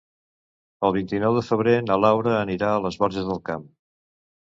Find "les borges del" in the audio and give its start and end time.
2.89-3.47